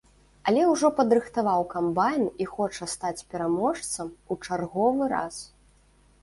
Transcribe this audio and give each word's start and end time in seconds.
Але 0.51 0.61
ўжо 0.69 0.87
падрыхтаваў 0.99 1.61
камбайн 1.73 2.23
і 2.45 2.47
хоча 2.55 2.87
стаць 2.95 3.25
пераможцам 3.35 4.07
у 4.17 4.33
чарговы 4.49 5.03
раз. 5.15 5.35